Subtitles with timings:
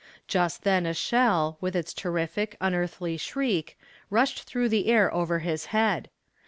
[0.27, 3.77] Just then a shell, with its terrific, unearthly shriek,
[4.09, 6.09] rushed through the air over his head.